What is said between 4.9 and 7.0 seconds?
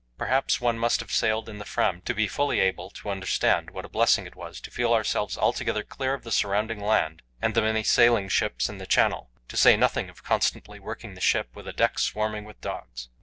ourselves altogether clear of the surrounding